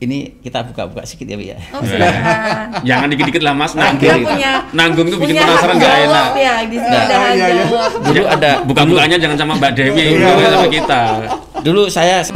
[0.00, 1.58] ini kita buka-buka sedikit ya, Bi ya.
[1.70, 1.84] Oh.
[2.82, 4.24] Jangan dikit-dikit lah Mas, nanggung.
[4.24, 6.28] punya Nanggung tuh bikin penasaran hak nggak jawab enak.
[6.34, 7.64] Ya, di sini Nah, ada hak iya, iya.
[7.68, 7.90] jawab.
[8.02, 10.26] Dulu ada Buka-bukanya jangan sama Mbak Dewi, Iya.
[10.26, 11.02] dulu sama kita.
[11.62, 12.26] dulu saya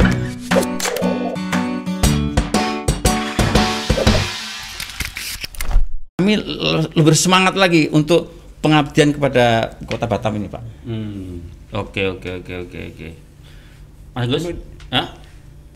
[6.17, 8.29] kami le- lebih bersemangat lagi untuk
[8.59, 10.63] pengabdian kepada kota Batam ini, Pak.
[10.83, 11.45] Hmm.
[11.71, 13.07] Oke, oke, oke, oke, oke.
[14.15, 14.43] Mas Gus?
[14.89, 15.07] Hah?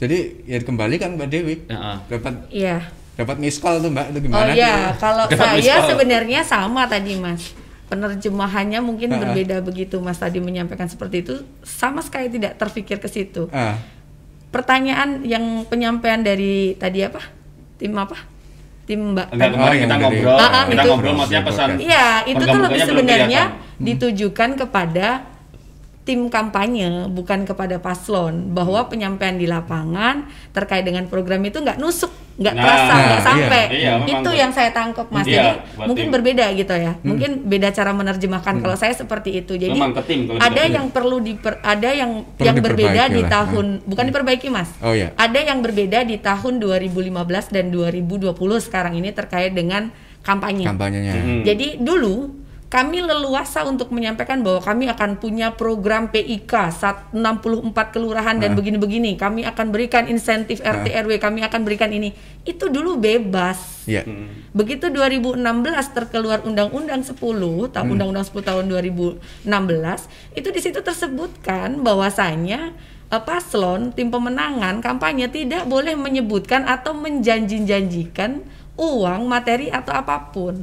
[0.01, 1.55] Jadi ya kembali kan Mbak Dewi.
[1.69, 2.01] Ah.
[2.03, 2.89] Dapat Iya.
[3.13, 4.51] dapat miss call tuh Mbak itu Oh gimana?
[4.51, 7.53] iya, kalau saya sebenarnya sama tadi Mas.
[7.85, 9.19] Penerjemahannya mungkin Ah.
[9.21, 13.45] berbeda begitu Mas tadi menyampaikan seperti itu sama sekali tidak terfikir ke situ.
[13.51, 13.77] Ah,
[14.49, 17.23] Pertanyaan yang penyampaian dari tadi apa?
[17.77, 18.17] Tim apa?
[18.83, 19.27] Tim Mbak.
[19.31, 21.69] Enggak, Oh, kemarin yang kita ngobrol, Ah, ah, kita itu- ngobrol maksudnya pesan.
[21.79, 23.79] Iya, itu tuh lebih sebenarnya kelihatan.
[23.79, 25.07] ditujukan kepada
[26.01, 28.51] tim kampanye, bukan kepada paslon.
[28.51, 32.09] Bahwa penyampaian di lapangan terkait dengan program itu nggak nusuk,
[32.41, 33.27] nggak Nah, terasa, nggak iya.
[33.29, 33.63] sampai.
[33.69, 35.29] Iya, itu yang saya tangkap mas.
[35.29, 35.49] Iya, Jadi
[35.85, 36.13] mungkin tim.
[36.17, 36.93] berbeda gitu ya.
[37.05, 38.53] Mungkin beda cara menerjemahkan.
[38.59, 39.53] Kalau saya seperti itu.
[39.61, 39.77] Jadi
[40.09, 43.29] tim kalau ada yang perlu diper, ada yang Perlu yang berbeda di lah.
[43.29, 44.73] tahun, bukan diperbaiki mas.
[44.81, 45.13] Oh, iya.
[45.13, 49.93] Ada yang berbeda di tahun 2015 dan 2020 sekarang ini terkait dengan
[50.25, 50.65] kampanye.
[50.65, 51.13] kampanyenya.
[51.13, 51.41] Hmm.
[51.45, 52.40] Jadi dulu
[52.71, 58.57] kami leluasa untuk menyampaikan bahwa kami akan punya program PIK saat 64 kelurahan dan Ah.
[58.57, 59.19] begini-begini.
[59.19, 62.15] Kami akan berikan insentif RT RW, kami akan berikan ini.
[62.47, 63.83] Itu dulu bebas.
[63.83, 64.07] Iya.
[64.55, 67.93] Begitu 2016 terkeluar Undang-Undang 10, tahun Hmm.
[67.99, 72.71] Undang-Undang 10 tahun 2016, itu di situ tersebutkan bahwasanya
[73.11, 78.39] eh, paslon tim pemenangan kampanye tidak boleh menyebutkan atau menjanji-janjikan
[78.81, 80.57] uang, materi atau apa pun.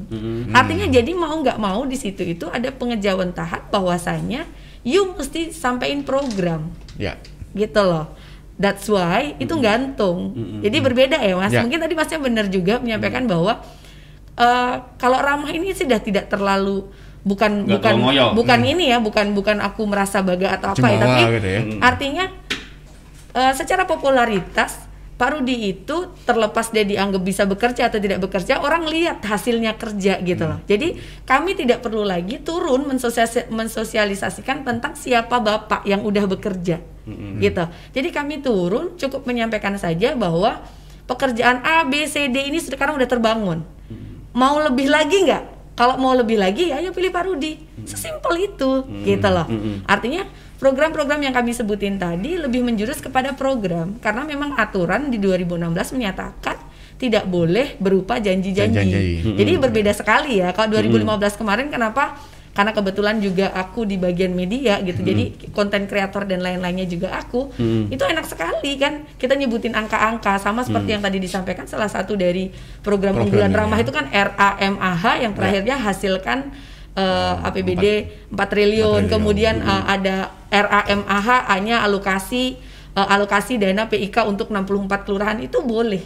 [0.50, 4.42] Artinya jadi mau nggak mau di situ itu ada pengejauhan tahap bahwasanya
[4.82, 7.14] you mesti sampaikan program Ya.
[7.54, 8.10] gitu loh.
[8.58, 10.34] That's why itu gantung.
[10.58, 11.54] Jadi berbeda ya mas.
[11.54, 11.62] Ya.
[11.62, 13.62] Mungkin tadi masnya benar juga menyampaikan bahwa
[14.34, 16.90] eh, kalau ramah ini sudah tidak terlalu
[17.22, 17.94] bukan Nggak bukan
[18.34, 21.60] bukan ini ya bukan bukan aku merasa baga atau apa ya tapi gitu ya.
[21.82, 22.24] artinya
[23.34, 24.87] eh, secara popularitas
[25.18, 30.22] Pak Rudi itu terlepas dia dianggap bisa bekerja atau tidak bekerja, orang lihat hasilnya kerja
[30.22, 30.62] gitu loh.
[30.70, 30.94] Jadi
[31.26, 32.86] kami tidak perlu lagi turun
[33.50, 36.78] mensosialisasikan tentang siapa bapak yang udah bekerja,
[37.42, 37.64] gitu.
[37.98, 40.62] Jadi kami turun cukup menyampaikan saja bahwa
[41.10, 43.66] pekerjaan A, B, C, D ini sekarang udah terbangun.
[44.38, 45.74] Mau lebih lagi nggak?
[45.74, 47.58] Kalau mau lebih lagi ya ayo pilih Pak Rudi.
[47.90, 49.50] Sesimpel itu, gitu loh.
[49.82, 55.94] Artinya program-program yang kami sebutin tadi lebih menjurus kepada program karena memang aturan di 2016
[55.94, 56.58] menyatakan
[56.98, 58.74] tidak boleh berupa janji-janji.
[58.74, 59.38] Janji-janji.
[59.38, 60.50] Jadi berbeda sekali ya.
[60.50, 62.18] Kalau 2015 kemarin kenapa?
[62.58, 64.98] Karena kebetulan juga aku di bagian media gitu.
[65.06, 67.54] Jadi konten kreator dan lain-lainnya juga aku.
[67.86, 69.06] Itu enak sekali kan.
[69.14, 72.50] Kita nyebutin angka-angka sama seperti yang tadi disampaikan salah satu dari
[72.82, 73.82] program Programnya, unggulan ramah ya.
[73.86, 76.38] itu kan RAMAH yang terakhirnya hasilkan
[76.98, 77.84] eh, APBD
[78.34, 78.50] 4 triliun.
[78.50, 79.02] triliun.
[79.06, 82.56] Kemudian eh, ada RAMAH hanya alokasi
[82.90, 86.02] eh, alokasi dana PIK untuk 64 kelurahan itu boleh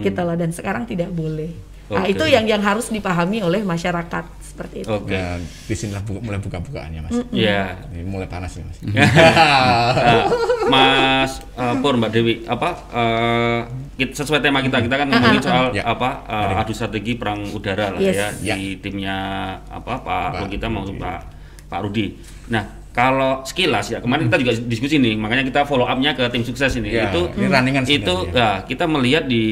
[0.00, 1.50] gitu loh dan sekarang tidak boleh.
[1.86, 2.12] Nah, Oke.
[2.12, 4.90] itu yang yang harus dipahami oleh masyarakat seperti itu.
[4.90, 5.14] Oke.
[5.14, 7.14] Nah, di sinilah bu- mulai buka-bukaannya Mas.
[7.30, 7.78] Iya.
[7.88, 8.78] Ini mulai panas nih Mas.
[8.82, 10.26] Nah,
[10.72, 13.60] Mas eh, Pur, Mbak Dewi, apa eh,
[13.96, 15.86] kit- sesuai tema kita kita kan ngomongin soal Ya.
[15.86, 18.42] apa eh, adu strategi perang udara lah Yes.
[18.42, 19.16] ya di timnya
[19.64, 21.18] apa Pak Logita maupun Pak
[21.66, 22.18] Pak Rudi.
[22.48, 22.62] Nah,
[22.96, 26.72] kalau sekilas ya kemarin kita juga diskusi nih, makanya kita follow up-nya ke tim sukses
[26.74, 26.88] ini.
[26.88, 28.32] Ya, itu ini runningan itu sebenarnya.
[28.32, 29.44] ya kita melihat di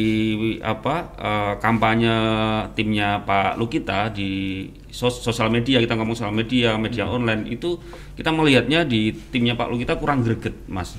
[0.58, 2.16] apa eh, kampanye
[2.72, 7.76] timnya Pak Lukita di sos- sosial media kita ngomong sosial media media online itu
[8.14, 10.96] kita melihatnya di timnya Pak Lukita kurang greget mas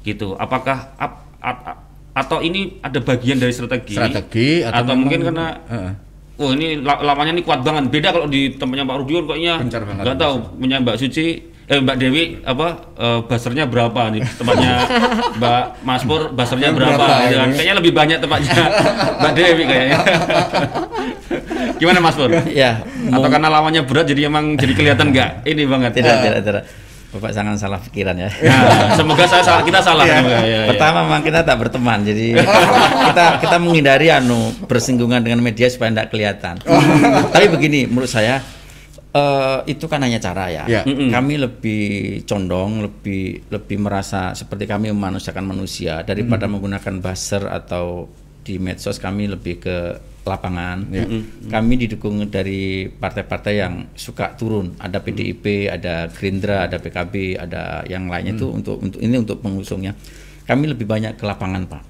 [0.00, 1.82] gitu apakah ap- at- at-
[2.14, 5.92] atau ini ada bagian dari strategi Strategi atau, atau, mungkin karena Heeh.
[6.38, 7.90] Oh ini la- lawannya ini kuat banget.
[7.90, 10.02] Beda kalau di tempatnya Pak Rudion kayaknya Gencar banget.
[10.06, 11.26] nggak tahu punya Mbak Suci
[11.68, 14.72] eh Mbak Dewi apa eh, basernya berapa nih tempatnya
[15.38, 17.48] Mbak Mas Pur basernya berapa, Berapa, gitu kan.
[17.48, 17.54] ya.
[17.54, 18.54] Kayaknya lebih banyak tempatnya
[19.20, 19.98] Mbak Dewi kayaknya.
[21.80, 22.32] Gimana Mas Pur?
[22.48, 22.80] ya
[23.12, 25.92] Atau karena lawannya berat jadi emang jadi kelihatan nggak ini banget.
[26.00, 26.64] tidak tidak tidak.
[27.08, 28.28] Bapak jangan salah pikiran ya.
[28.28, 30.04] Nah, semoga saya salah, kita salah.
[30.04, 30.44] semoga.
[30.44, 30.60] Ya, ya.
[30.68, 32.36] Pertama memang kita tak berteman, jadi
[33.08, 36.60] kita kita menghindari anu bersinggungan dengan media supaya tidak kelihatan.
[37.32, 38.44] Tapi begini, menurut saya
[39.14, 40.64] eh, itu kan hanya cara ya.
[40.68, 40.82] Ya.
[40.84, 41.08] Mm-mm.
[41.08, 41.84] Kami lebih
[42.28, 48.08] condong, lebih lebih merasa seperti kami memanusiakan manusia daripada menggunakan buzzer atau
[48.44, 49.76] di medsos kami lebih ke
[50.28, 50.92] lapangan.
[50.92, 51.08] Ya.
[51.48, 54.76] Kami didukung dari partai-partai yang suka turun.
[54.76, 59.96] Ada PDIP, ada Gerindra, ada PKB, ada yang lainnya itu untuk untuk ini untuk pengusungnya.
[60.48, 61.84] kami lebih banyak ke lapangan pak.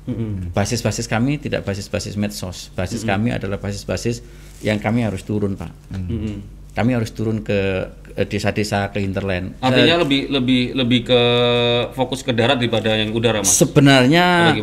[0.51, 4.19] Basis-basis kami tidak basis-basis medsos, basis kami adalah basis-basis
[4.67, 5.71] yang kami harus turun pak.
[5.95, 6.58] Mm-mm.
[6.77, 7.91] Kami harus turun ke
[8.27, 9.55] desa-desa ke hinterland.
[9.63, 11.21] Artinya lebih lebih lebih ke
[11.95, 13.55] fokus ke darat daripada yang udara mas.
[13.55, 14.57] Sebenarnya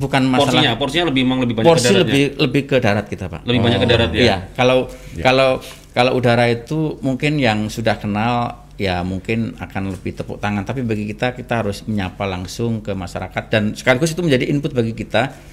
[0.00, 2.00] bukan porsinya, masalah porsinya lebih memang lebih banyak porsi ke daratnya.
[2.08, 3.40] lebih lebih ke darat kita pak.
[3.44, 4.22] Lebih banyak ke darat ya.
[4.24, 4.88] Iya, kalau
[5.20, 5.50] kalau
[5.92, 10.64] kalau udara itu mungkin yang sudah kenal ya mungkin akan lebih tepuk tangan.
[10.64, 14.96] Tapi bagi kita kita harus menyapa langsung ke masyarakat dan sekaligus itu menjadi input bagi
[14.96, 15.52] kita.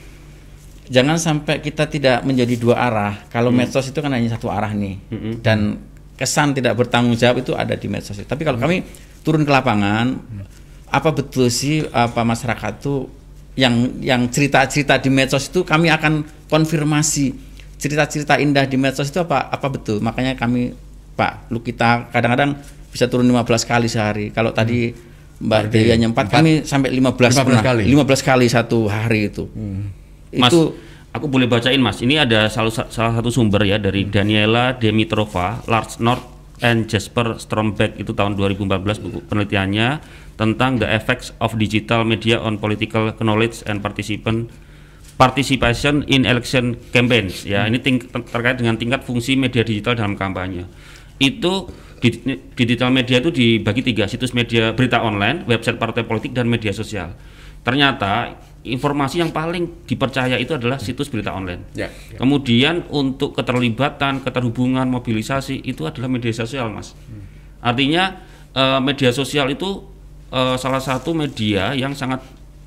[0.90, 3.14] Jangan sampai kita tidak menjadi dua arah.
[3.30, 4.98] Kalau medsos itu kan hanya satu arah nih
[5.44, 5.89] dan
[6.20, 8.20] kesan tidak bertanggung jawab itu ada di medsos.
[8.20, 8.84] Tapi kalau kami
[9.24, 10.20] turun ke lapangan,
[10.92, 13.08] apa betul sih apa masyarakat tuh
[13.56, 17.32] yang yang cerita-cerita di medsos itu kami akan konfirmasi.
[17.80, 20.04] Cerita-cerita indah di medsos itu apa apa betul?
[20.04, 20.76] Makanya kami
[21.16, 22.60] Pak lu kita kadang-kadang
[22.92, 24.36] bisa turun 15 kali sehari.
[24.36, 24.92] Kalau tadi
[25.40, 27.64] Mbak Dewi hanya 4 kami sampai 15, 15 pernah.
[27.64, 27.84] kali.
[27.88, 29.48] 15 kali satu hari itu.
[30.36, 30.76] Mas, itu
[31.20, 32.00] aku boleh bacain Mas.
[32.00, 36.24] Ini ada salah, salah satu sumber ya dari Daniela Demitrova, Lars North
[36.64, 40.00] and Jasper Strombeck itu tahun 2014 buku penelitiannya
[40.40, 44.48] tentang the effects of digital media on political knowledge and participant
[45.20, 47.44] participation in election campaigns.
[47.44, 50.64] Ya ini ting- ter- terkait dengan tingkat fungsi media digital dalam kampanye.
[51.20, 51.68] Itu
[52.00, 56.72] di- digital media itu dibagi tiga situs media berita online website partai politik dan media
[56.72, 57.12] sosial.
[57.68, 61.88] Ternyata informasi yang paling dipercaya itu adalah situs berita online Ya.
[62.16, 66.92] kemudian untuk keterlibatan keterhubungan mobilisasi itu adalah media sosial mas
[67.60, 68.20] artinya
[68.52, 69.84] eh, media sosial itu
[70.30, 72.20] eh, salah satu media yang sangat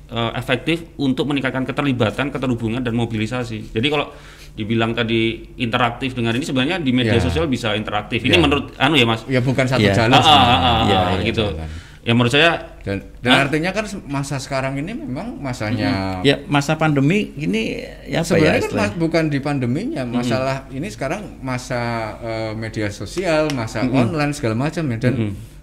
[0.09, 3.73] eh, efektif untuk meningkatkan keterlibatan, keterhubungan dan mobilisasi.
[3.73, 4.13] Jadi kalau
[4.53, 7.23] dibilang tadi interaktif dengan ini sebenarnya di media Ya.
[7.23, 8.21] sosial bisa interaktif.
[8.21, 8.41] Ini Ya.
[8.41, 9.25] menurut anu ya Mas.
[9.25, 10.05] Ya bukan satu Iya.
[10.05, 10.13] jalan.
[10.13, 10.53] Ah, ah, ah, ah,
[10.85, 11.45] Iya, ah, iya, gitu.
[11.49, 11.69] jalan.
[12.03, 17.31] Ya menurut saya Dan, dan artinya kan masa sekarang ini memang masanya ya masa pandemi
[17.33, 18.91] ini ya ya sebenarnya kan istilahnya?
[18.91, 21.79] mas- bukan di pandeminya masalah ini sekarang masa
[22.19, 24.97] eh, media sosial masa online segala macam ya.
[24.99, 25.13] Dan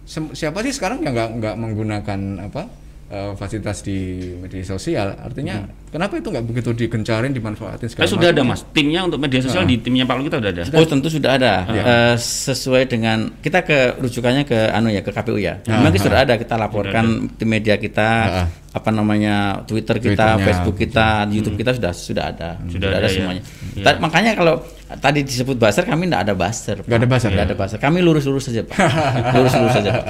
[0.02, 2.62] sem- siapa sih sekarang yang nggak nggak menggunakan apa
[3.10, 3.98] eh, fasilitas di
[4.38, 8.42] media sosial artinya kenapa itu nggak begitu digencarin dimanfaatin segala Saya sudah ada?
[8.46, 8.62] Mas.
[8.70, 10.62] Timnya untuk media sosial di timnya Pak kita udah ada.
[10.78, 11.82] Oh tentu sudah ada Iya.
[11.82, 15.58] Eh, sesuai dengan kita ke rujukannya ke anu ya ke KPU ya.
[15.66, 17.04] Memang Ah, sudah ada kita laporkan
[17.34, 18.46] di media kita Ah, ah.
[18.70, 19.34] Apa namanya
[19.64, 20.46] Twitter kita, Twitternya.
[20.46, 23.12] Facebook kita, YouTube kita sudah sudah ada, sudah, ada ada, ya.
[23.12, 23.43] semuanya.
[23.72, 23.82] Iya.
[23.82, 24.62] Ta- makanya kalau
[24.93, 26.78] tadi disebut buzzer kami tidak ada buzzer.
[26.81, 27.49] Nggak ada buzzer, Nggak ya?
[27.49, 27.78] ada buzzer.
[27.78, 28.76] Kami lurus-lurus saja Pak.
[29.34, 30.05] lurus-lurus saja Pak.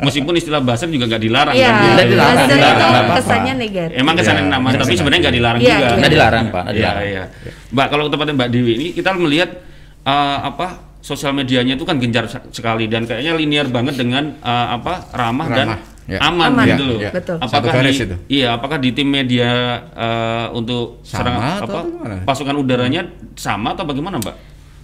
[0.00, 1.82] Meskipun istilah buzzer juga nggak dilarang Iya, kan.
[1.82, 3.14] Tidak dilarang, buzzer dilarang, itu apa-apa.
[3.18, 3.96] kesannya negatif.
[3.96, 4.98] Emang kesannya Iya, nama, iya, tapi iya.
[4.98, 5.82] sebenarnya nggak dilarang Iya, juga.
[5.82, 5.96] iya.
[5.96, 7.06] Nggak dilarang Pak, nggak Iya, dilarang.
[7.08, 7.24] iya.
[7.68, 9.50] Mbak, kalau tempatnya Mbak Dewi ini kita melihat
[10.04, 10.66] eh, apa
[11.00, 15.46] sosial medianya itu kan gencar sek- sekali dan kayaknya linear banget dengan eh, apa ramah,
[15.50, 15.68] dan
[16.06, 16.22] Ya.
[16.22, 16.64] aman, Aman.
[16.64, 16.98] gitu Iya, loh.
[17.02, 17.10] iya.
[17.10, 17.36] Betul.
[17.40, 18.16] Satu Apakah garis di, itu.
[18.30, 19.50] iya, apakah di tim media
[19.90, 22.16] eh, untuk Sama serangan atau apa gimana?
[22.22, 23.02] pasukan udaranya
[23.34, 24.36] sama atau bagaimana, Mbak?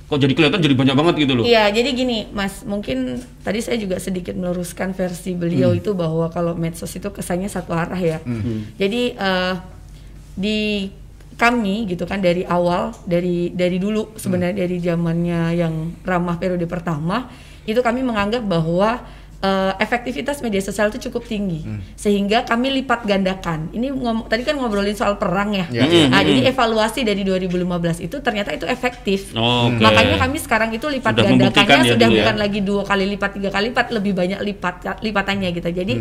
[0.04, 1.44] Kok jadi kelihatan jadi banyak banget gitu loh?
[1.46, 6.52] Iya, jadi gini, Mas, mungkin tadi saya juga sedikit meluruskan versi beliau itu bahwa kalau
[6.52, 8.18] medsos itu kesannya satu arah ya.
[8.76, 9.54] Jadi eh,
[10.34, 10.90] di
[11.32, 17.32] kami gitu kan dari awal dari dari dulu sebenarnya dari zamannya yang ramah periode pertama
[17.64, 19.00] itu kami menganggap bahwa
[19.42, 21.66] eh, efektivitas media sosial itu cukup tinggi
[21.98, 23.68] sehingga kami lipat gandakan.
[23.74, 25.66] Ini ngom- tadi kan ngobrolin soal perang ya.
[25.68, 26.06] Ya, ya.
[26.06, 29.34] Nah, jadi evaluasi dari 2015 itu ternyata itu efektif.
[29.34, 29.82] Oke.
[29.82, 32.14] Makanya kami sekarang itu lipat Sudah gandakannya ya sudah ya.
[32.22, 35.68] bukan lagi dua kali lipat, tiga kali lipat, lebih banyak lipat lipatannya gitu.
[35.74, 35.94] Jadi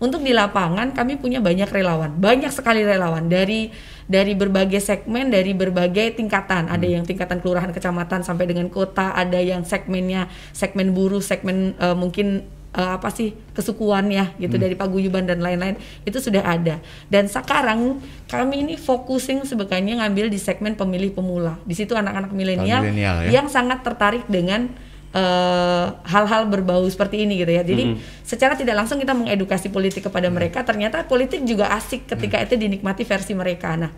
[0.00, 3.68] untuk di lapangan kami punya banyak relawan, banyak sekali relawan dari
[4.08, 6.66] dari berbagai segmen, dari berbagai tingkatan.
[6.66, 11.94] Ada yang tingkatan kelurahan, kecamatan sampai dengan kota, ada yang segmennya segmen buruh, segmen eh,
[11.94, 15.74] mungkin eh, apa sih kesukuan ya gitu dari paguyuban dan lain-lain
[16.06, 16.78] itu sudah ada.
[17.10, 17.98] Dan sekarang
[18.30, 21.58] kami ini focusing sebetulnya ngambil di segmen pemilih pemula.
[21.66, 23.26] Di situ anak-anak milenial ya.
[23.26, 24.70] yang sangat tertarik dengan
[25.10, 27.62] eh, hal-hal berbau seperti ini gitu ya.
[27.66, 30.62] Jadi secara tidak langsung kita mengedukasi politik kepada mereka.
[30.62, 33.74] Ternyata politik juga asik ketika itu dinikmati versi mereka.
[33.74, 33.90] Nah,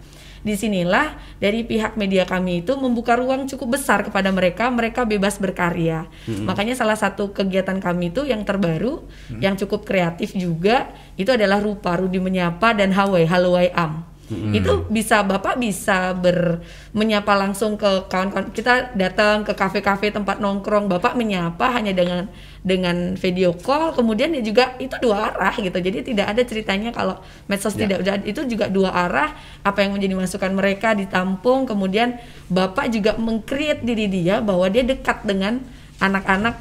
[0.42, 4.68] di sinilah dari pihak media kami itu membuka ruang cukup besar kepada mereka.
[4.68, 6.06] Mereka bebas berkarya.
[6.28, 9.06] Makanya salah satu kegiatan kami itu yang terbaru,
[9.38, 15.20] yang cukup kreatif juga, itu adalah rupa Rudi menyapa dan Hawai Halawai Am itu bisa
[15.20, 16.64] bapak bisa ber
[16.96, 18.48] menyapa langsung ke kawan-kawan.
[18.54, 22.30] Kita datang ke kafe-kafe tempat nongkrong bapak menyapa hanya dengan
[22.64, 23.92] dengan video call.
[23.92, 25.76] Kemudian dia juga itu dua arah gitu.
[25.76, 29.36] Jadi tidak ada ceritanya kalau medsos tidak udah itu juga dua arah.
[29.66, 31.68] Apa yang menjadi masukan mereka ditampung.
[31.68, 32.16] Kemudian
[32.48, 35.60] bapak juga mengcreate diri dia bahwa dia dekat dengan
[36.00, 36.56] anak-anak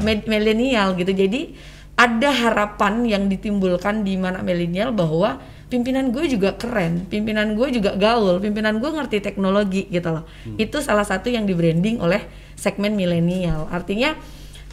[0.00, 1.12] med- milenial gitu.
[1.12, 1.52] Jadi
[1.92, 7.96] ada harapan yang ditimbulkan di mana milenial bahwa pimpinan gue juga keren, pimpinan gue juga
[7.96, 10.28] gaul, pimpinan gue ngerti teknologi gitu loh.
[10.60, 12.20] Itu salah satu yang di branding oleh
[12.52, 13.72] segmen milenial.
[13.72, 14.12] Artinya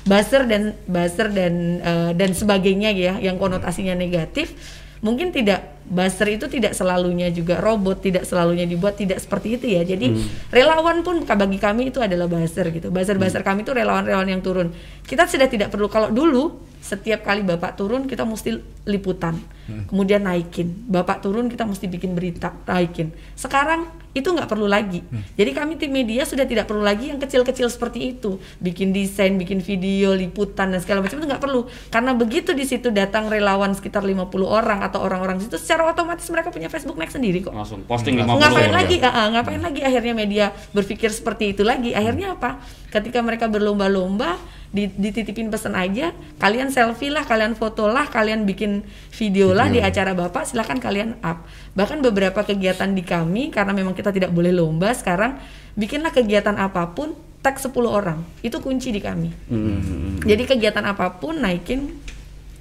[0.03, 4.55] buzzer dan buzzer dan eh, dan sebagainya ya yang konotasinya negatif
[4.99, 9.87] mungkin tidak buzzer itu tidak selalunya juga robot tidak selalunya dibuat tidak seperti itu ya.
[9.87, 10.11] Jadi
[10.51, 12.91] relawan pun bagi kami itu adalah buzzer gitu.
[12.91, 14.75] Buzzer buzzer kami itu relawan-relawan yang turun.
[15.07, 19.35] Kita sudah tidak perlu kalau dulu setiap kali bapak turun kita mesti liputan.
[19.69, 20.89] Kemudian naikin.
[20.89, 23.13] Bapak turun kita mesti bikin berita naikin.
[23.37, 25.05] Sekarang itu nggak perlu lagi.
[25.37, 28.41] Jadi kami tim media sudah tidak perlu lagi yang kecil-kecil seperti itu.
[28.57, 31.69] Bikin desain bikin video liputan dan segala macam itu nggak perlu.
[31.93, 36.49] Karena begitu di situ datang relawan sekitar 50 orang atau orang-orang situ secara otomatis mereka
[36.49, 37.53] punya Facebook Next sendiri kok.
[37.53, 38.73] Langsung posting Langsung 50 ngapain ya.
[38.73, 38.95] lagi?
[39.05, 41.93] Ah, ah, ngapain lagi akhirnya media berpikir seperti itu lagi?
[41.93, 42.57] Akhirnya apa?
[42.89, 49.49] Ketika mereka berlomba-lomba dititipin pesan aja kalian selfie lah kalian foto lah kalian bikin video
[49.57, 51.41] lah di acara bapak silahkan kalian up.
[51.73, 55.41] Bahkan beberapa kegiatan di kami karena memang kita tidak boleh lomba sekarang
[55.73, 58.21] bikinlah kegiatan apa pun tag 10 orang.
[58.45, 59.29] Itu kunci di kami.
[59.49, 60.21] Hmm.
[60.21, 61.89] jadi kegiatan apa pun naikin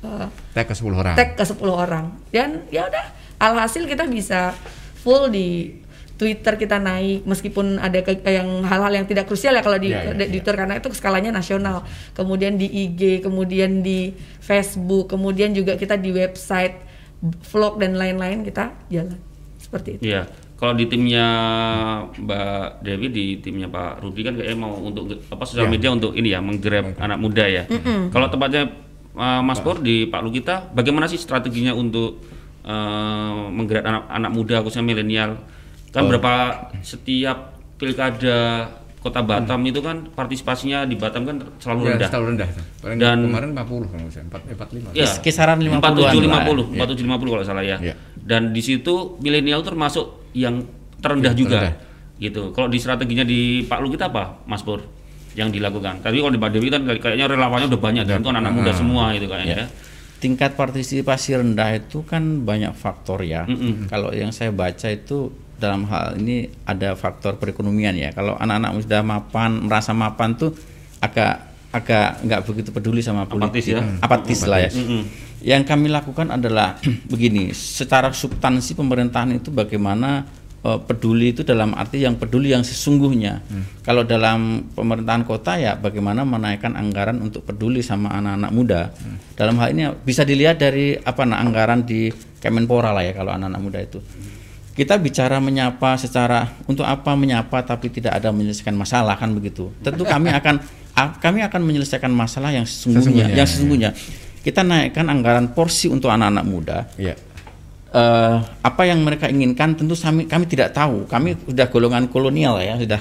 [0.00, 1.14] eh, Tag ke 10 orang.
[1.18, 2.16] tag ke 10 orang.
[2.32, 3.04] Dan ya udah
[3.36, 4.56] alhasil kita bisa
[5.04, 5.76] full di
[6.18, 10.02] Twitter kita naik meskipun ada ke, yang hal-hal yang tidak krusial ya kalau di, Ya,
[10.02, 15.52] ya, di- di Twitter karena itu skalanya nasional kemudian di IG kemudian di Facebook kemudian
[15.52, 16.74] juga kita di website
[17.44, 19.14] vlog dan lain-lain kita jalan
[19.56, 20.26] seperti itu Iya.
[20.54, 21.22] Kalau di timnya
[22.10, 25.70] Mbak Dewi di timnya Pak Rudi kan kayaknya mau untuk apa sosial Ya.
[25.70, 27.62] media untuk ini ya menggrab anak muda ya.
[28.10, 28.66] Kalau tepatnya
[29.14, 32.18] uh, Mas Pur di Pak Lukita, bagaimana sih strateginya untuk
[32.66, 35.38] uh, menggerak anak anak muda khususnya milenial?
[35.88, 36.32] Kan berapa
[36.80, 38.68] setiap pilkada
[38.98, 42.08] Kota Batam itu kan partisipasinya di Batam kan selalu Ya, rendah.
[42.10, 42.48] selalu rendah.
[42.82, 44.90] Paling Dan- kemarin 40 kalau salah, 4 eh, 45.
[44.90, 46.66] Ya, Kis- kisaran 50-an 4750, lah.
[46.82, 47.76] 4750 kalau salah ya.
[47.78, 47.94] Iya.
[48.18, 50.66] Dan di situ milenial termasuk yang
[50.98, 51.58] terendah Yang juga.
[51.62, 51.74] terendah.
[52.18, 52.42] Gitu.
[52.50, 54.82] Kalau di strateginya di Pak Lu kita apa, Mas Pur?
[55.32, 56.02] Yang dilakukan.
[56.02, 58.72] Tapi kalau di Mbak Dewi kan kayak- kayaknya relawannya udah banyak dan itu anak muda
[58.74, 59.56] semua itu kayaknya.
[59.56, 59.66] Ya.
[60.18, 63.46] Tingkat partisipasi rendah itu kan banyak faktor ya.
[63.46, 63.86] Mm-mm.
[63.86, 68.14] Kalau yang saya baca itu dalam hal ini ada faktor perekonomian ya.
[68.14, 70.54] Kalau anak-anak sudah mapan, merasa mapan tuh
[71.02, 73.82] agak agak nggak begitu peduli sama Apatis politik, ya.
[74.00, 74.70] apatis lah ya.
[74.72, 75.02] Mm-mm.
[75.44, 76.80] Yang kami lakukan adalah
[77.12, 80.24] begini, secara substansi pemerintahan itu bagaimana
[80.64, 83.44] eh, peduli itu dalam arti yang peduli yang sesungguhnya.
[83.84, 88.82] Kalau dalam pemerintahan kota ya bagaimana menaikkan anggaran untuk peduli sama anak-anak muda.
[89.36, 93.60] Dalam hal ini bisa dilihat dari apa nah, anggaran di Kemenpora lah ya kalau anak-anak
[93.60, 93.98] muda itu.
[94.78, 99.74] Kita bicara menyapa secara untuk apa menyapa tapi tidak ada menyelesaikan masalah kan begitu.
[99.82, 100.62] Tentu kami akan
[101.18, 103.50] kami akan menyelesaikan masalah yang sesungguhnya, Sesungguhnya, yang ya.
[103.50, 103.90] sesungguhnya.
[104.38, 106.86] Kita naikkan anggaran porsi untuk anak-anak muda.
[106.94, 107.18] Iya.
[107.88, 111.08] Eh, apa yang mereka inginkan tentu kami kami tidak tahu.
[111.08, 113.00] Kami sudah golongan kolonial ya, sudah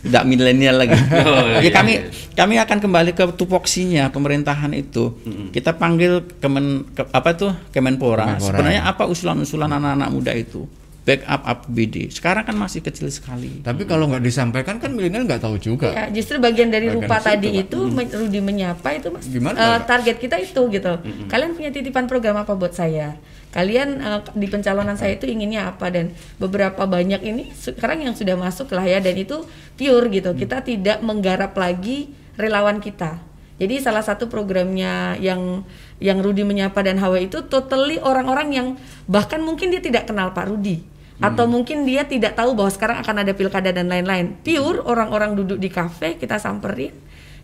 [0.00, 0.94] tidak milenial lagi.
[1.28, 2.08] Oh, ya kami iya.
[2.38, 5.12] kami akan kembali ke tupoksinya pemerintahan itu.
[5.52, 8.38] Kita panggil kemen ke- apa tuh Kemenpora.
[8.38, 8.40] Kemenpora.
[8.40, 10.64] Sebenarnya apa usulan-usulan anak-anak muda itu?
[11.08, 12.12] Backup APBD.
[12.12, 13.64] Sekarang kan masih kecil sekali.
[13.64, 15.88] Tapi kalau nggak disampaikan kan milenial nggak tahu juga.
[15.88, 17.62] Ya, justru bagian dari Bagian rupa situ, tadi Pak.
[17.64, 19.24] itu men- Rudi menyapa itu Mas.
[19.24, 19.88] Gimana, Pak?
[19.88, 20.92] target kita itu gitu.
[21.32, 23.16] Kalian punya titipan program apa buat saya?
[23.48, 28.36] Kalian eh, di pencalonan saya itu inginnya apa dan beberapa banyak ini sekarang yang sudah
[28.36, 29.48] masuk lah ya dan itu
[29.80, 30.36] pure gitu.
[30.36, 33.24] Kita tidak menggarap lagi relawan kita.
[33.56, 35.64] Jadi salah satu programnya yang
[35.98, 38.68] yang Rudi menyapa dan Hawa itu totally orang-orang yang
[39.08, 43.16] bahkan mungkin dia tidak kenal Pak Rudi atau mungkin dia tidak tahu bahwa sekarang akan
[43.26, 44.38] ada pilkada dan lain-lain.
[44.42, 46.94] Pure orang-orang duduk di kafe kita samperin,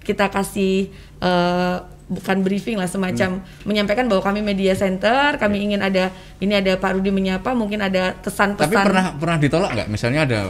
[0.06, 6.12] kita kasih eh, bukan briefing lah semacam menyampaikan bahwa kami media center, kami ingin ada
[6.38, 8.70] ini ada Pak Rudi menyapa, mungkin ada kesan-pesan.
[8.70, 9.88] Tapi pernah pernah ditolak nggak?
[9.90, 10.40] Misalnya ada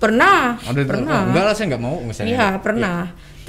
[0.00, 1.20] pernah, ada pernah.
[1.24, 2.30] "Oh, enggak lah saya nggak mau misalnya.
[2.30, 2.98] Iya pernah.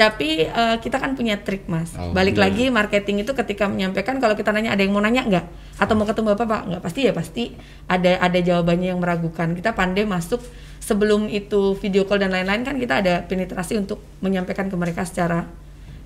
[0.01, 1.93] Tapi eh, kita kan punya trik mas.
[1.93, 2.49] Oh, Balik iya.
[2.49, 5.45] lagi marketing itu ketika menyampaikan kalau kita nanya ada yang mau nanya nggak
[5.77, 7.43] atau mau ketemu bapak pak nggak pasti ya pasti
[7.85, 9.53] ada ada jawabannya yang meragukan.
[9.53, 10.41] Kita pandai masuk
[10.81, 15.45] sebelum itu video call dan lain-lain kan kita ada penetrasi untuk menyampaikan ke mereka secara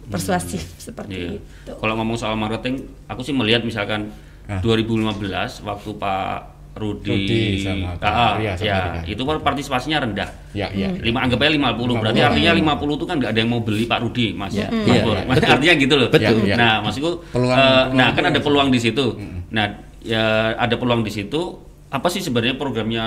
[0.05, 1.29] persuasif seperti Iya.
[1.39, 1.71] itu.
[1.73, 4.11] Kalau ngomong soal marketing, aku sih melihat misalkan
[4.45, 4.61] Ah.
[4.61, 10.27] 2015 waktu Pak Rudi, Rudi sama Ah, Arya sama ya, itu kan partisipasinya rendah.
[10.51, 10.91] Ya, iya.
[10.91, 12.27] Lima anggap aja 50, berarti 50.
[12.27, 14.51] artinya 50 itu kan nggak ada yang mau beli Pak Rudi, Mas.
[14.51, 15.53] Ya, Mas iya, iya, Mas, betul.
[15.55, 16.09] Artinya gitu loh.
[16.11, 16.35] Betul.
[16.43, 16.55] Ya, ya.
[16.59, 18.43] Nah, maksudku Peluang- eh, peluang nah kan ada ya.
[18.43, 19.05] peluang di situ.
[19.49, 19.65] Nah,
[20.03, 21.41] ya ada peluang di situ.
[21.87, 23.05] Apa sih sebenarnya programnya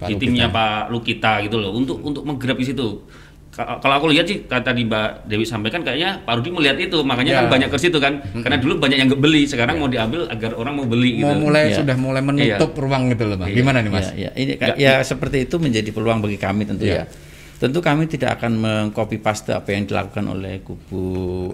[0.00, 0.22] Pak di Lukita.
[0.24, 3.04] timnya Pak Lukita gitu loh untuk untuk menggerak di situ.
[3.52, 7.04] Ka- kalau aku lihat sih kata tadi Mbak Dewi sampaikan kayaknya Pak Rudi melihat itu
[7.04, 7.38] makanya Ya.
[7.38, 10.56] kan banyak ke situ kan karena dulu banyak yang nggak beli sekarang mau diambil agar
[10.56, 11.84] orang mau beli gitu mau mulai Iya.
[11.84, 13.52] sudah mulai menutup ruang gitu loh, Mas.
[13.52, 14.08] Gimana nih, Mas?
[14.10, 14.30] Ya, ya.
[14.32, 17.04] Ini ka- ya seperti itu menjadi peluang bagi kami tentu Ya.
[17.04, 17.06] ya.
[17.54, 21.04] Tentu kami tidak akan mengcopy paste apa yang dilakukan oleh kubu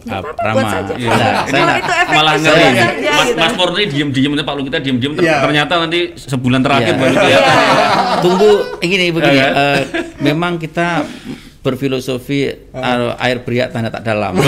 [0.01, 0.71] uh, apa-apa, Rama.
[0.97, 1.13] Iya.
[1.13, 3.37] Nah, Ini saya itu malah ngeri saja, Mas gitu.
[3.37, 5.45] Mas ini diem-diem Pak Lu kita diem-diem Iya.
[5.45, 6.97] ternyata nanti sebulan terakhir Iya.
[6.97, 7.21] baru Iya.
[7.21, 7.57] kelihatan
[8.19, 8.51] Tunggu
[8.81, 9.37] begini begini.
[9.37, 9.49] Ya, ya.
[9.53, 9.81] eh,
[10.25, 11.05] memang kita
[11.69, 13.13] berfilosofi uh.
[13.21, 14.41] air beriak tanah tak dalam.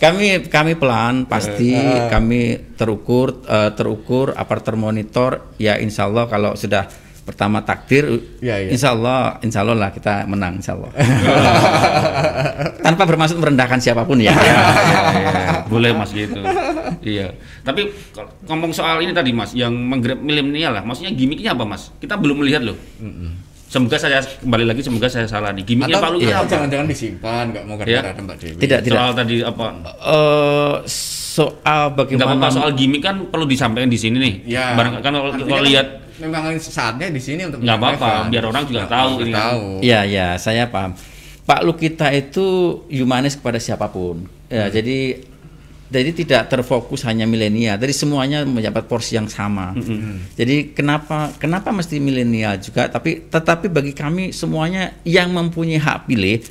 [0.00, 2.08] Kami kami pelan pasti uh.
[2.08, 6.88] kami terukur uh, terukur apa termonitor ya insya Allah kalau sudah
[7.26, 8.06] pertama takdir
[8.38, 8.70] ya, ya.
[8.70, 10.94] insya Allah insya Allah lah kita menang insya Allah.
[12.86, 15.42] Tanpa bermaksud merendahkan siapa pun ya, ya, ya, ya.
[15.66, 16.38] boleh mas gitu.
[17.02, 17.34] Iya.
[17.66, 17.90] Tapi
[18.46, 20.86] ngomong soal ini tadi mas yang menggrab milenial lah.
[20.86, 21.90] Maksudnya gimmicknya apa mas?
[21.98, 22.78] Kita belum melihat loh.
[23.02, 26.26] Mm -mm semoga saya kembali lagi semoga saya salah nih gimmicknya Pak Atau Lu iya.
[26.26, 28.00] kita apa jangan-jangan disimpan, nggak mau Ya.
[28.00, 28.58] kerja Mbak Dewi.
[28.58, 29.64] tidak tidak soal tadi apa
[30.06, 34.72] Eh, soal bagaimana apa-apa soal gimmick kan perlu disampaikan di sini nih Ya.
[34.72, 38.78] barang kan kalau kan lihat memang saatnya di sini untuk nggak apa-apa biar orang juga
[38.80, 39.40] Nggak tahu ini kan.
[39.42, 39.62] tahu.
[39.82, 40.96] Ya, ya, saya paham.
[41.44, 42.46] Pak Lukita itu
[42.88, 44.24] humanis kepada siapa pun.
[44.48, 45.20] Ya, jadi
[45.86, 47.78] jadi tidak terfokus hanya milenial.
[47.78, 49.70] Jadi semuanya mendapat porsi yang sama.
[50.34, 52.90] Jadi kenapa kenapa mesti milenial juga?
[52.90, 56.42] Tapi tetapi bagi kami semuanya yang mempunyai hak pilih,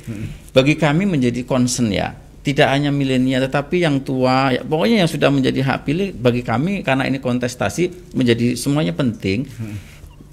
[0.56, 2.16] bagi kami menjadi concern ya.
[2.46, 6.86] Tidak hanya milenial, tetapi yang tua, ya, pokoknya yang sudah menjadi hak pilih bagi kami
[6.86, 9.50] karena ini kontestasi menjadi semuanya penting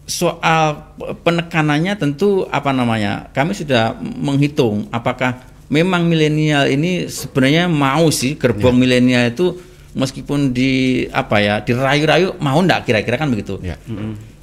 [0.04, 0.94] soal
[1.24, 5.40] penekanannya tentu apa namanya kami sudah menghitung apakah
[5.74, 9.58] memang milenial ini sebenarnya mau sih gerbong milenial itu
[9.98, 13.58] meskipun di apa ya dirayu-rayu mau ndak kira-kira kan begitu.
[13.66, 13.82] Ya.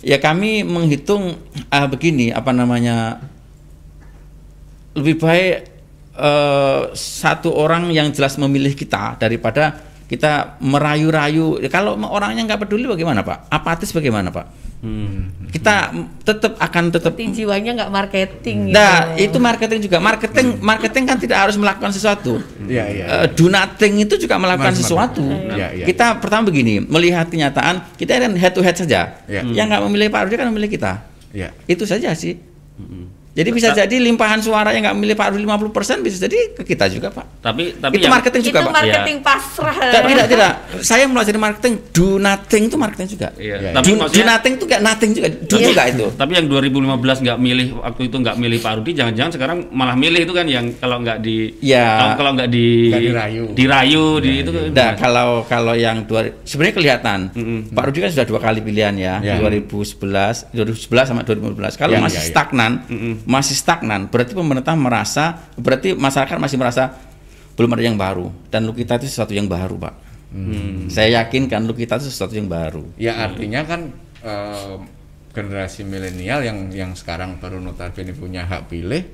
[0.03, 1.39] ya kami menghitung
[1.71, 3.23] ah, begini apa namanya
[4.99, 5.55] lebih baik
[6.19, 11.63] eh, satu orang yang jelas memilih kita daripada kita merayu-rayu.
[11.63, 13.47] Ya, kalau orangnya nggak peduli bagaimana pak?
[13.47, 15.51] Apatis bagaimana pak hmm.
[15.53, 15.93] kita
[16.25, 19.31] tetap akan tetap jiwanya nggak marketing nah gitu.
[19.31, 23.05] itu marketing juga marketing marketing kan tidak harus melakukan sesuatu Iya, iya.
[23.05, 25.85] Eh, do nothing itu juga melakukan Mas- sesuatu Iya, iya.
[25.85, 29.45] kita pertama begini melihat kenyataan kita kan head to head saja Iya.
[29.45, 30.93] yang nggak memilih Pak Rudi kan memilih kita
[31.31, 31.55] Ya.
[31.69, 32.41] itu saja sih
[33.31, 36.87] jadi bisa jadi limpahan suara yang nggak memilih Pak Rudi 50% bisa jadi ke kita
[36.87, 39.77] juga Pak tapi tapi itu yang- marketing juga itu Pak marketing pasrah.
[39.77, 40.53] tidak, tidak, tidak.
[40.81, 43.29] Saya melajari marketing, do nothing itu marketing juga.
[43.35, 43.71] Iya, Iya.
[43.73, 45.67] tapi do, do nothing itu kayak nothing juga, do Iya.
[45.67, 46.07] juga itu.
[46.13, 50.21] Tapi yang 2015 nggak milih waktu itu nggak milih Pak Rudi, jangan-jangan sekarang malah milih
[50.21, 51.87] itu kan yang kalau nggak di Ya.
[51.97, 53.45] kalau, kalau nggak di dirayu.
[53.53, 54.63] dirayu di itu kan.
[54.71, 57.59] Nah, kalau kalau yang dua sebenarnya kelihatan Mm-mm.
[57.71, 59.37] Pak Rudi kan sudah dua kali pilihan ya, Ya.
[59.39, 61.75] 2011, 2011 sama 2015.
[61.75, 62.31] Kalau Ya, masih ya, ya.
[62.31, 63.15] stagnan, Mm-mm.
[63.31, 66.91] Masih stagnan, berarti pemerintah merasa, berarti masyarakat masih merasa
[67.55, 69.95] belum ada yang baru dan lu kita itu sesuatu yang baru, Pak.
[70.31, 70.87] Hmm.
[70.87, 72.83] Saya yakin kan lu kita itu sesuatu yang baru.
[72.99, 74.75] Ya artinya kan eh,
[75.31, 79.07] generasi milenial yang yang sekarang baru notabene punya hak pilih,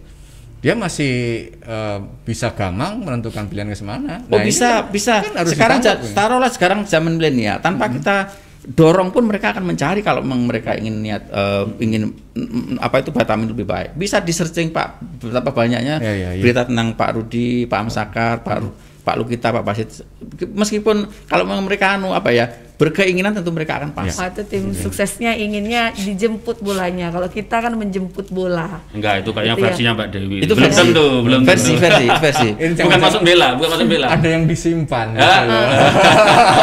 [0.60, 1.12] dia masih
[1.52, 4.24] eh, bisa gampang menentukan pilihan ke semana.
[4.24, 5.14] Oh Nah, ini bisa kan- bisa.
[5.20, 8.32] kan harus sekarang ja- taruhlah sekarang zaman milenial tanpa kita
[8.68, 13.10] dorong pun mereka akan mencari kalau memang mereka ingin niat eh, ingin mm, apa itu
[13.10, 13.94] Batamin lebih baik.
[13.94, 16.42] Bisa di searching Pak betapa banyaknya Ya, ya, ya.
[16.42, 20.02] berita tentang Pak Rudi, Pak Amsakar, Pak Ru- Pak Lukita, Pak Basit.
[20.50, 24.10] Meskipun kalau memang mereka anu apa ya berkeinginan tentu mereka akan pas.
[24.10, 27.08] Itu tim suksesnya inginnya dijemput bolanya.
[27.08, 28.82] Kalau kita kan menjemput bola.
[28.90, 29.66] Enggak, itu kayaknya Itu ya.
[29.70, 30.36] versinya Mbak Dewi.
[30.42, 31.80] Itu belum versi, tentu, belum versi, tentu.
[31.80, 32.48] versi, versi.
[32.52, 34.06] Ini bukan masuk bela, bukan masuk bela.
[34.10, 35.06] ada yang disimpan.
[35.14, 35.22] Ah.
[35.38, 35.68] gitu loh.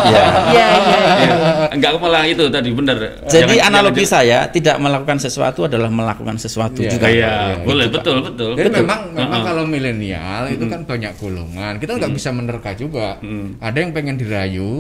[0.53, 0.67] Ya.
[1.73, 2.95] Enggak aku malah itu tadi benar.
[3.25, 6.91] Jadi Jangan- analogi jangan- saya tidak melakukan sesuatu adalah melakukan sesuatu Iya.
[6.91, 7.07] juga.
[7.07, 7.97] Iya, Iya, boleh gitu, Pak.
[7.99, 8.51] betul betul.
[8.53, 8.79] Jadi Betul.
[8.79, 9.47] memang memang Uh-uh.
[9.47, 11.73] kalau milenial itu kan banyak golongan.
[11.77, 13.17] Kita nggak bisa menerka juga.
[13.19, 13.57] Mm.
[13.57, 14.71] Ada yang pengen dirayu,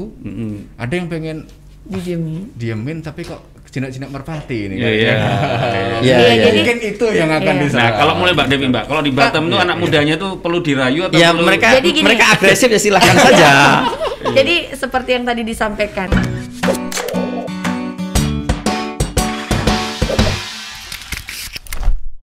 [0.75, 1.37] ada yang pengen
[1.83, 2.47] Didiemin.
[2.55, 4.75] diemin tapi kok jinak-jinak merpati ini.
[4.77, 5.15] Iya, iya.
[5.99, 7.63] Iya, Iya, jadi- Mungkin itu yang akan Iya.
[7.65, 7.83] diserang.
[7.83, 9.83] Nah, kalau mulai Mbak Dewi, Mbak, kalau di Batam tuh Iya, anak iya.
[9.83, 12.05] mudanya tuh perlu dirayu atau Ya perlu mereka Jadi gini.
[12.05, 13.51] mereka agresif ya silahkan saja.
[14.37, 16.07] Jadi seperti yang tadi disampaikan.